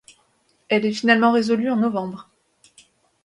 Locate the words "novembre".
1.75-2.31